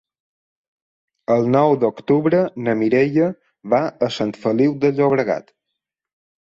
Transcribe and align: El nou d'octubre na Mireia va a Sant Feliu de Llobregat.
El 1.35 1.45
nou 1.57 1.75
d'octubre 1.83 2.41
na 2.69 2.75
Mireia 2.81 3.31
va 3.75 3.85
a 4.09 4.13
Sant 4.19 4.35
Feliu 4.47 4.77
de 4.85 4.97
Llobregat. 4.99 5.59